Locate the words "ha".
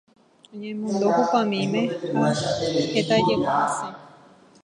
2.15-2.25